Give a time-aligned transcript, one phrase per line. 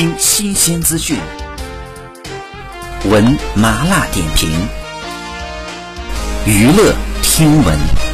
[0.00, 1.18] 听新鲜资讯，
[3.04, 4.48] 闻麻辣点评，
[6.46, 8.09] 娱乐听闻。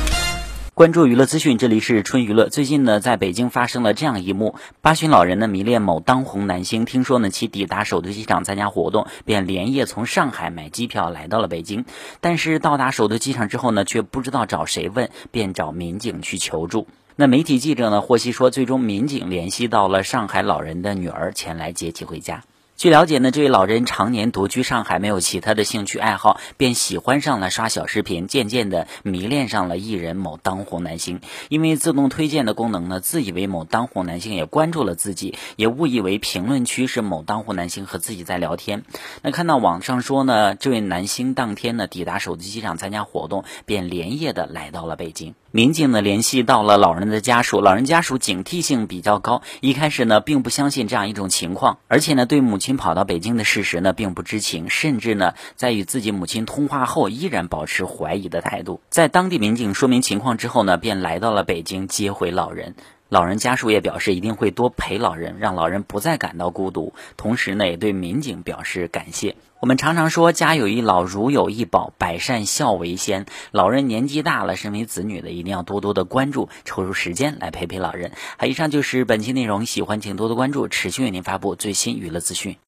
[0.76, 2.50] 关注娱乐资讯，这里是春娱乐。
[2.50, 11.86] 最近呢，在北京发生了这样一幕：八旬老人呢迷恋某当红男星，听说呢其抵达首都机场参加活动，便连夜从上海买机票来到了北京。
[12.20, 16.86] 但是到达首都机场之后呢，却不知道找谁问，便找民警去求助。
[17.14, 22.42] 那媒体记者呢获悉说，最终民警联系到了上海老人的女儿，前来接其回家。
[22.76, 31.20] 据了解呢，这位老人常年独居上海，没有其他的兴趣爱好，便喜欢上了刷小视频，渐渐的迷恋上了艺人某当红男星。
[31.48, 38.84] 因为自动推荐的功能呢，自以为某当红男星也关注了自己，也误以为评论区是某当红男星和自己在聊天。
[39.22, 45.34] 那看到网上说呢，这位男星当天呢抵达首都机场参加活动，便连夜的来到了北京。
[45.50, 58.80] 民警呢联系到了老人的家属，老人家属警惕性比较高，一开始呢并不相信这样一种情况，而且呢对母亲亲跑到北京的事实呢并不知情，甚至呢在与自己母亲通话后依然保持怀疑的态度。
[58.90, 62.74] 在当地民警说明情况之后呢，便来到了北京接回老人。
[63.08, 66.92] 老人家属也表示一定会多陪老人，让老人不再感到孤独。
[67.16, 69.36] 同时呢，也对民警表示感谢。
[69.60, 73.24] 我们常常说“家有一老，如有一宝”，百善孝为先。
[73.52, 78.10] 老人年纪大了，身为子女的一定要多多的关注，抽出时间来陪陪老人。
[78.38, 82.56] 好，以上就是本期内容，喜欢请多多关注，持续为您发布最新娱乐资讯。